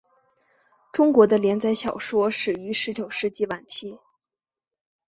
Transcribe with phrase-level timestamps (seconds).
[0.91, 3.99] 中国的连载小说始于十九世纪晚期。